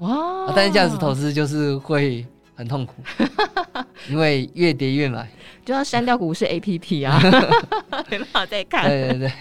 [0.00, 2.26] 哇、啊但是价值投资就是会
[2.58, 2.94] 很痛苦，
[4.10, 5.30] 因为越跌越买。
[5.64, 7.20] 就要删掉股市 A P P 啊，
[8.10, 8.88] 没办法再看。
[8.88, 9.32] 对对对，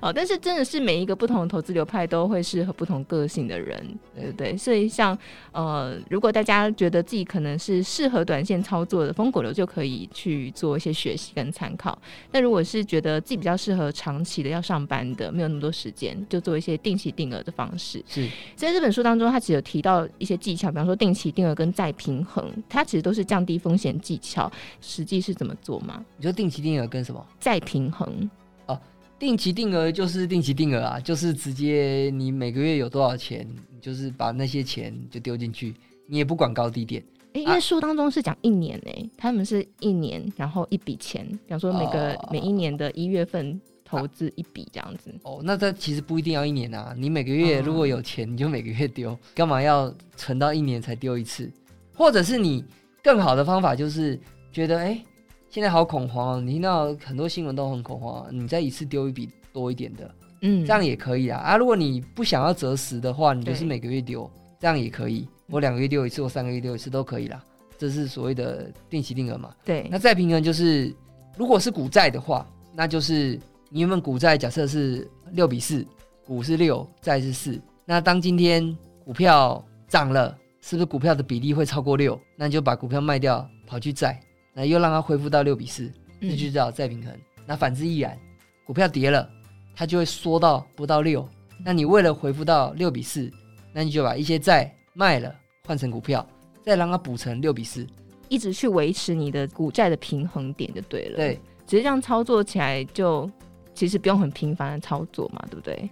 [0.00, 4.56] 哦，但是真的是每一个不同的投资流派都会适合不同个性的人，对不对？
[4.56, 5.18] 所以像
[5.50, 11.98] 呃，如果大家觉得自己可能是适合短线操作的风果流，就可以去做一些学习跟参考。
[12.30, 18.00] 但如果是觉得自己比较适合长期的要上班的，没有那么多时间，就做一些定期定额的方式。
[18.08, 24.50] 是在这本书当中，它只有提到一些技巧，比方说定期定额跟再平衡，它其实都是降低风险技巧。
[24.80, 26.04] 实际是怎么做吗？
[26.16, 27.26] 你说定期定额跟什么？
[27.40, 28.30] 再平衡，
[28.66, 28.80] 哦
[29.18, 35.74] 定期定额就是定期定额啊，就是直接你每个月有多少钱，你就是把那些钱就丢进去，
[36.06, 37.02] 你也不管高低点。
[37.34, 45.12] 诶，因为书当中是讲一年诶，他们是一年，然后一笔钱，比方说每个、哦每一年的一月份投资一笔这样子。
[45.22, 51.50] 哦，那这其实不一定要一年啊，你每个月哦如果有钱，你就每个月丢，干嘛要存到一年才丢一次？
[51.94, 52.64] 或者是你
[53.02, 54.18] 更好的方法就是
[54.52, 55.00] 觉得，哎、
[55.48, 61.38] 现在好恐慌哦，你听到很多新闻都很恐慌啊，你再一次丢一笔多一点的，嗯，这样也可以啊。
[61.38, 65.28] 啊，如果你不想要择时的话，你就是每个月丢，这样也可以。
[65.48, 67.42] 我两个月丢一次，我三个月丢一次都可以啦。
[67.76, 69.54] 这是所谓的定期定额嘛。
[69.64, 70.94] 对那再平衡就是，
[71.36, 75.86] 如果是股债的话，那就是你原本股债假设是六比四，
[76.26, 77.60] 股是六，债是四。
[77.84, 82.18] 那当今天股票涨了，是不是股票的比例会超过六？
[82.36, 84.18] 那你就把股票卖掉，跑去债，
[84.54, 87.14] 那又让它恢复到六比四，这就嗯叫再平衡。
[87.44, 88.18] 那反之亦然，
[88.64, 89.28] 股票跌了，
[89.76, 91.28] 它就会缩到不到六。
[91.62, 93.30] 那你为了恢复到六比四，
[93.74, 96.26] 那你就把一些债卖了，换成股票，
[96.62, 97.86] 再让它补成六比四。
[98.30, 101.16] 一直去维持你的股债的平衡点就对了。
[101.16, 103.30] 对，只是这样操作起来就
[103.74, 105.90] 其实不用很频繁的操作嘛，对不对？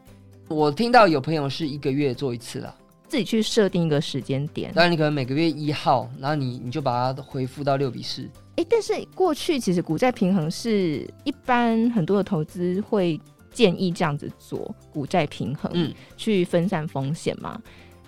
[0.48, 2.74] 我听到有朋友是一个月做一次啦，
[3.12, 4.72] 自己去设定一个时间点。
[4.72, 8.26] 当然你可能每个月一号，然后你你就把它恢复到六比四。
[8.56, 13.20] 诶，但是过去其实股债平衡是一般很多的投资会
[13.52, 17.60] 建议这样子做，股债平衡，嗯，去分散风险嘛。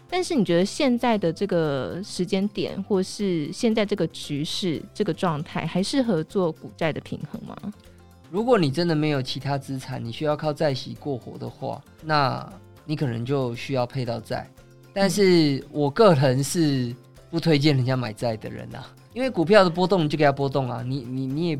[0.09, 7.55] 但是你觉得现在的这个时间点，或是现在这个局势、这个状态，还适合做股债的平衡吗？
[8.31, 12.51] 如果你真的没有其他资产，你需要靠债息过活的话，那
[12.87, 14.49] 你可能就需要配到债。
[14.95, 16.95] 但是我个人是
[17.31, 21.59] 不推荐人家买债的人啊，因为股票的波动就给它波动啊，你你你也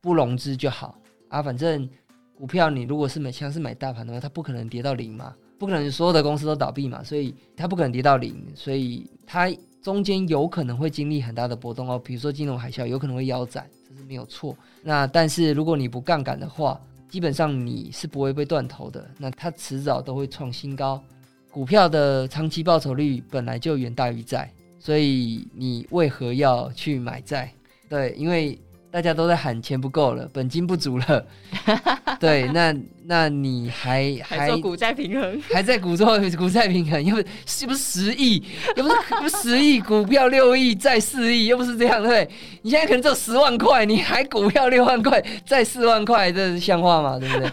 [0.00, 1.86] 不融资就好啊，反正
[2.34, 14.56] 股票你如果是买像是买大盘的话，它不可能跌到零嘛，不可能所有的公司都倒闭嘛，所以它不可能跌到零，所以它中间有可能会经历很大的波动哦，比如说金融海啸有可能会腰斩，这是没有错。
[14.82, 21.02] 那但是如果你不杠杆的话，基本上你是不会被断头的，那它迟早都会创新高。
[21.50, 27.52] 股票的长期报酬率本来就远大于债，所以你为何要去买债？
[27.88, 28.56] 对，因为
[28.90, 31.26] 大家都在喊钱不够了，本金不足了。
[32.20, 35.40] 对，那那你还还股债平衡？
[35.52, 38.44] 还在股做股债平衡，又不是不是十亿，
[38.76, 42.28] 又不是不是十亿，股票六亿，债四亿，又不是这样，对？
[42.62, 47.18] 你现在可能只有十万块，你还股票六万块，债四万块，这是像话吗？
[47.18, 47.50] 对不对？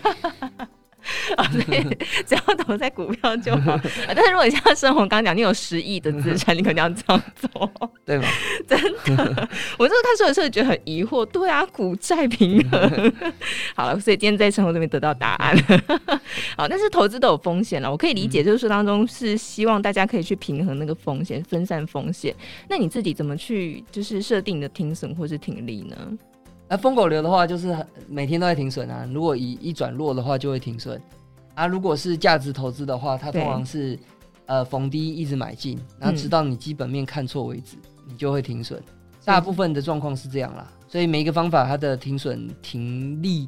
[1.37, 1.83] 啊，所以
[2.25, 3.73] 只要投在股票就好。
[3.73, 3.81] 啊
[4.15, 7.71] 但是如果你像生活刚刚讲，你有十亿的资产，你肯定要这样做。
[8.05, 8.27] 对吗？
[8.67, 8.79] 真
[9.15, 13.13] 的我这个看书的时候觉得很疑惑，对啊，股债平衡。
[13.75, 16.21] 好了，所以今天在生活这边得到答案了。
[16.55, 22.33] 好，但是投资都有风险了，我可以理解，就是说当中是希望大家可以去平衡那个风险，分散风险。
[22.69, 25.95] 那你自己怎么去就是设定你的停损或是停利呢？
[26.69, 27.75] 那疯狗流的话，就是
[28.07, 29.07] 每天都在停损啊。
[29.13, 31.01] 如果一一转弱的话，就会停损
[31.55, 31.65] 啊。
[31.65, 33.97] 如果是价值投资的话，它通常是
[34.45, 38.81] 呃逢低一直买进，然后直到你基本面看错为止，你就会停损。
[39.23, 43.47] 大部分的状况是这样啦，所以每一个方法它的停损停利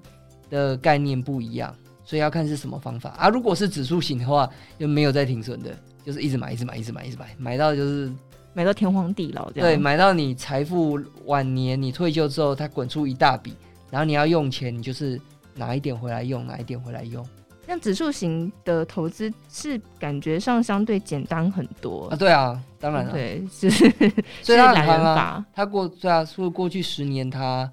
[0.49, 3.29] 的概念不一样，所以要看是什么方法啊。
[3.29, 5.73] 如果是指数型的话，就没有在停损的，
[6.05, 8.12] 就是一直买，一直买，一直买，一直买，买到就是
[8.53, 9.69] 买到天荒地老这样？
[9.69, 13.53] 对，买到你财富晚年，你退休之后，它滚出一大笔，
[13.89, 15.19] 然后你要用钱，你就是
[15.55, 17.25] 拿一点回来用，拿一点回来用
[17.67, 22.17] 那指数型的投资是感觉上相对简单很多啊。。
[22.17, 23.69] 对啊，当然了，对，是
[24.41, 25.15] 所以它很懒人夯啊。
[25.15, 25.45] 法。
[25.53, 27.71] 它过对啊，说过去十年，它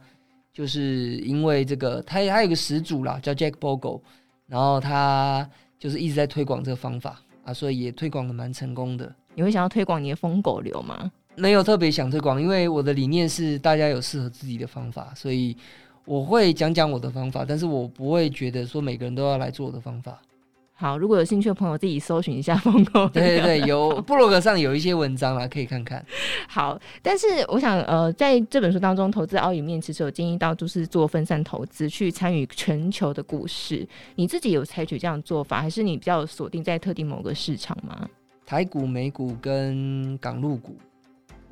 [0.53, 4.03] 就是因为这个，它还有个始祖啦，叫 Jack Bogle，
[4.47, 9.11] 然后他就是一直在推广这个方法啊，所以也推广的蛮成功的。
[9.37, 11.13] 你会想要推广你的疯狗流吗？
[11.37, 15.55] 没有特别想推广，因为我的理念是大家有适合自己的方法，所以
[16.07, 20.19] 我会讲讲我的方法，但是我不会觉得说每个人都要来做我的方法。
[20.79, 23.09] 好，如果有兴趣的朋友，自己搜寻一下疯狗。
[23.09, 26.05] 对对对，有部落格上有一些文章啦，可以看看。
[26.49, 33.89] 好，但是我想，呃，在这本书当中，投资奥里面其实有建议到，就是做分散投资，去参与全球的股市。
[34.17, 38.07] 你自己有采取这样做法，还是你比较锁定在特定某个市场吗？
[38.47, 40.77] 台股、美股跟港陆股，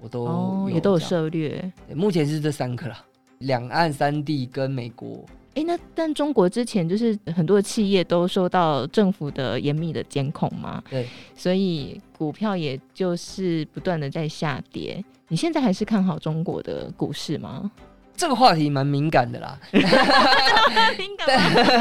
[0.01, 1.73] 我都哦，也都有涉略。
[1.93, 3.05] 目前是这三个啦，
[3.39, 5.25] 两岸三地跟美国。
[5.57, 15.05] 哎，那但中国之前就是很多的企业都受到政府的严密的监控嘛，对，所以股票也就是不断的在下跌。
[15.27, 17.71] 你现在还是看好中国的股市吗？
[18.17, 21.37] 这个话题蛮敏感的啦， 敏感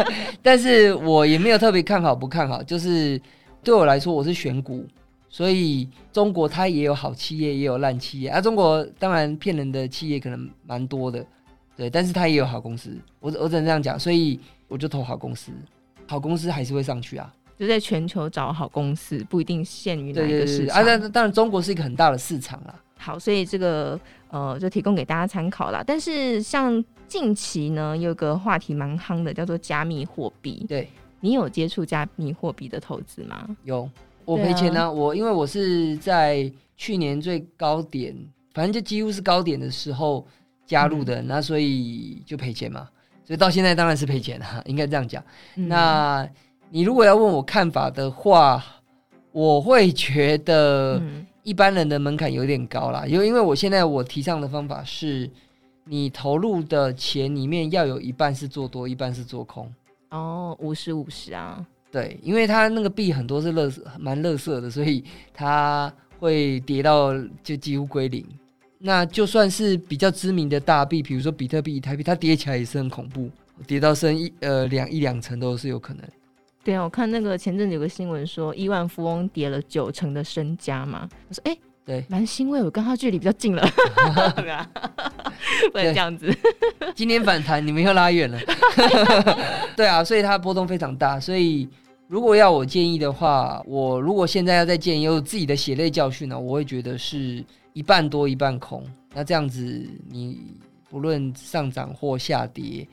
[0.05, 0.11] 吗？
[0.41, 3.21] 但是我也没有特别看好不看好，就是
[3.63, 4.85] 对我来说，我是选股，
[5.33, 8.39] 所以中国它也有好企业，也有烂企业啊。
[8.39, 11.25] 中国当然骗人的企业可能蛮多的，
[11.75, 15.51] 对，但是它也有好公司，我我只能这样讲，所以我就投好公司，
[16.07, 17.33] 好公司还是会上去啊。
[17.57, 20.79] 就在全球找好公司，不一定限于哪个市场。
[20.79, 22.75] 啊，但当然中国是一个很大的市场啦。
[22.99, 25.83] 好，所以这个呃就提供给大家参考啦。
[25.83, 30.63] 但是像近期呢，有个话题蛮夯的，叫做加密货币。
[30.69, 30.87] 对，
[31.21, 33.47] 你有接触加密货币的投资吗？
[33.63, 33.89] 有
[34.25, 38.15] 我赔钱呢、我因为我是在去年最高点，
[38.53, 40.25] 反正就几乎是高点的时候
[40.65, 42.87] 加入嗯的，那所以就赔钱嘛。
[43.25, 45.23] 所以到现在当然是赔钱了，应该这样讲。
[45.55, 46.27] 嗯 那
[46.69, 48.63] 你如果要问我看法的话，
[49.31, 55.29] 我会觉得嗯一般人的门槛有点高啦，因为因为我现在我提倡的方法是，
[55.85, 59.71] 你投入的钱里面要有一半是做多，一半是做空。
[60.09, 67.13] 哦，五十五十啊，对，因为它那个币很多是乐蛮乐色的，所以它会跌到
[67.43, 68.25] 就几乎归零。
[68.79, 73.29] 那就算是比较知名的大币，比如说比特币、以太币，它跌起来也是很恐怖，
[73.67, 76.03] 跌到升一呃两一两成都是有可能。
[76.63, 81.07] 对啊，我看那个前阵子有个新闻说，亿万富翁跌了九成的身家嘛。
[81.29, 83.61] 我说，哎、对，蛮欣慰，我跟他距离比较近了。
[85.71, 86.35] 不能这样子。
[86.95, 88.39] 今天反弹，你们又拉远了。
[89.77, 91.19] 对啊，所以它波动非常大。
[91.19, 91.67] 所以
[92.13, 97.43] 如果要我建议的话，我如果现在要再建议，有自己的血泪教训呢，我会觉得是
[97.73, 98.83] 一半多一半空。
[99.15, 100.37] 那这样子，你
[100.91, 102.87] 不论上涨或下跌，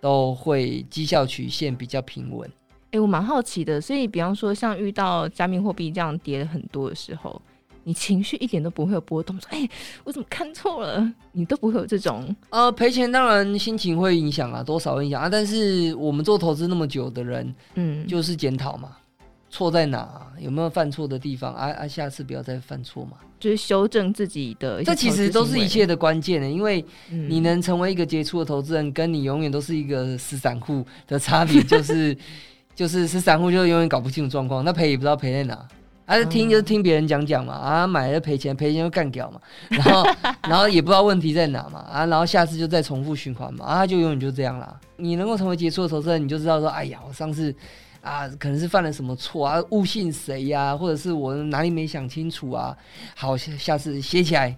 [0.00, 2.50] 都会绩效曲线比较平稳。
[2.92, 7.42] 哎、我蛮好奇的，所以比方说，像遇到加密货币这样跌了很多的时候，
[7.84, 9.68] 你情绪一点都不会有波动，说哎、
[10.04, 11.12] 我怎么看错了？
[11.32, 15.28] 你都不会有这种，呃，赔钱当然心情会影响啊，多少影响啊。
[15.28, 18.96] 但是我们做投资那么久的人，嗯，就是检讨嘛，
[19.50, 23.12] 错在哪，有没有犯错的地方啊啊，下次不要再犯错嘛。
[23.40, 32.16] 就是修正自己的这其实都是一切的关键的，因为嗯你能成为一个杰出的投资人，跟你永远都是一个死散户的差别，就是
[32.76, 35.66] 就是死散户就永远搞不清楚状况，那赔也不知道赔在哪。
[36.12, 39.40] 啊，听就是听别人讲讲嘛，啊，买了赔钱，赔钱就干掉嘛，
[39.70, 40.04] 然后
[40.42, 44.78] 然后也不知道问题在哪嘛，啊，然后下次就再重复循环嘛，啊，就永远就这样啦。
[44.96, 47.54] 你能够成为杰出的投资人，你就知道说，哎呀，我上次
[48.02, 52.76] 啊，可能是犯了什么错啊，误信谁呀、或者是我哪里没想清楚啊，
[53.16, 54.54] 好，下下次写起来，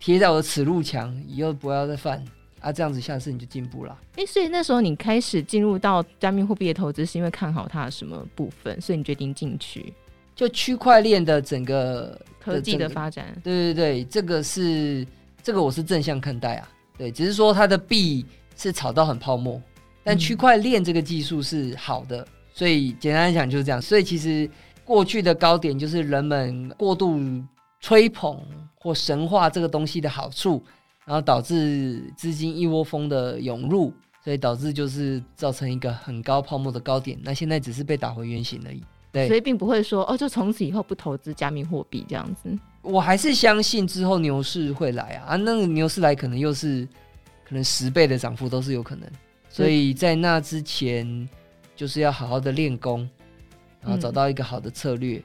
[0.00, 2.20] 贴在我的耻辱墙，以后不要再犯
[2.60, 3.96] 啊，这样子下次你就进步了。
[4.16, 9.94] 哎、所以那时候你开始进入到加密货币的投资，是因为看好它的什么部分，所以你决定进去
[10.36, 13.36] 就区块链的整个科技的发展。
[13.42, 15.04] 对对对，这个是
[15.42, 16.68] 这个我是正向看待啊。
[16.96, 18.24] 对，只是说它的币
[18.54, 19.60] 是炒到很泡沫，
[20.04, 23.82] 但嗯区块链这个技术是好的，所以简单来讲就是这样。
[23.82, 24.48] 所以其实
[24.84, 27.20] 过去的高点就是人们过度
[27.80, 28.40] 吹捧
[28.74, 30.62] 或神化这个东西的好处，
[31.04, 33.92] 然后导致资金一窝蜂的涌入，
[34.24, 37.18] 所以导致就是造成一个很高泡沫的高点。
[37.22, 38.82] 那现在只是被打回原形而已。
[39.16, 42.50] 对所以并不会说哦，就从此以后不投资加密货币这样子。
[42.82, 46.86] 我还是相信之后牛市会来啊，啊，那个牛市来可能又是
[47.48, 49.08] 可能十倍的涨幅都是有可能，
[49.48, 51.28] 所以在那之前
[51.74, 53.08] 就是要好好的练功，
[53.80, 55.22] 然后找到一个好的策略，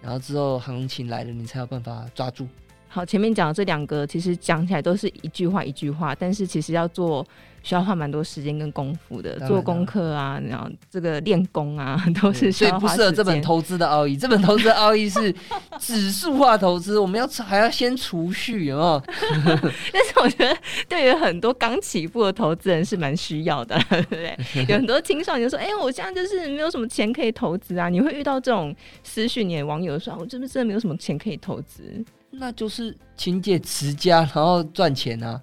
[0.00, 2.46] 然后之后行情来了，你才有办法抓住。
[2.88, 7.26] 好，前面讲的这两个其实讲起来都是一句话一句话，但是其实要做
[7.64, 13.34] 需要花蛮多时间跟功夫的，做功课啊，然后这个练功啊， 都是需所以要花时不适合这本。
[13.42, 14.16] 投资的奥义。
[14.24, 15.34] 这本投资的奥义是
[15.78, 19.02] 指数化投资，我们要还要先储蓄，有没有？
[19.92, 20.56] 但是我觉得
[20.88, 24.36] 对于很多刚起步的投资人是蛮需要的，对不对？
[24.68, 31.82] 有很多青少年说：“哎、我现在就是没有什么钱可以投资啊。”你会遇到这种私讯你的网友说：“啊我是不是真的没有什么钱可以投资
[32.30, 35.40] 那就是勤俭持家，然后赚钱啊。？”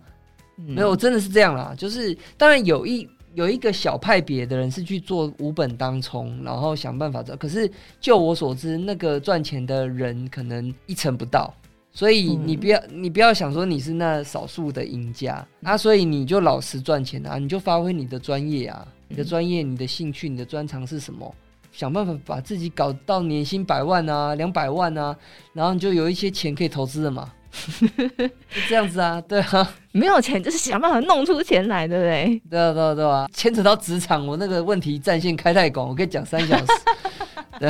[0.68, 1.74] 嗯没有，真的是这样啦。
[1.78, 7.38] 就是当然有一有一个小派别的人是去做无本当冲，然后想办法赚。
[7.38, 11.53] 可是就我所知，那个赚钱的人可能一成不到。
[11.93, 21.36] 所以嗯你不要、你不要想说你是那少数的赢家啊，所以你就老实赚钱啊，你就发挥你的专业啊，你的专业、你的兴趣、你的专长是什么？
[21.74, 25.16] 想办法把自己搞到年薪百万啊、两百万啊，
[25.53, 27.40] 然后你就有一些钱可以投资了嘛，就
[28.70, 29.74] 这样子啊，对啊。
[29.93, 32.41] 没有钱就是想办法弄出钱来，对不对？
[32.49, 36.66] 对啊，对啊，对啊，牵扯到职场，我那个问题战线开太广，我可以讲三小时。
[37.60, 37.70] 对，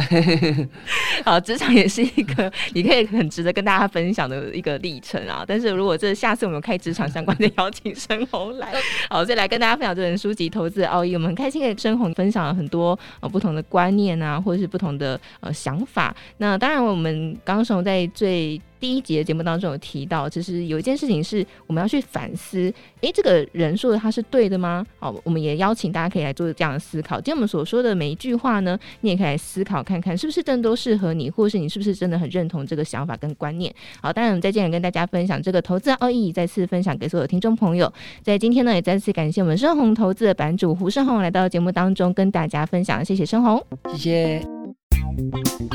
[1.23, 5.43] 好，职场也是一个你可以很值得跟大家分享的一个历程啊。
[5.47, 8.73] 但是如果这下次我们开职场相关的， 邀请申红来，
[9.09, 11.11] 好，再来跟大家分享这本书籍《投资奥义》。
[11.13, 16.15] 我们很开心跟申红分享了很多呃不同的观念啊，或者是不同的呃想法。
[16.37, 18.61] 那当然，我们刚刚说在最。
[18.81, 24.83] 第一集的节目当中有提到，其实有一件事情是我们要去反思，诶，这个人说的他是对的吗？
[24.97, 27.17] 好，我们也邀请大家可以来做这样的思考。
[27.17, 33.73] 今天我们所说的每一句话呢，你也可以来思考看看，是不是真的都适合你，或是你是不是真的很认同这个想法跟观念？
[34.01, 37.91] 好，当然我们在这里跟大家分享这个投资奥义，再次分享给所有听众朋友。
[38.23, 43.63] 在今天呢，也再次感谢我们深红投资的版主胡胜红来到节目当中跟大家分享，谢谢深红，
[43.95, 45.70] 谢谢。